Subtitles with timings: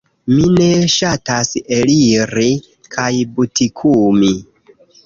[0.35, 2.49] Mi ne ŝatas eliri
[2.97, 3.09] kaj
[3.39, 4.37] butikumi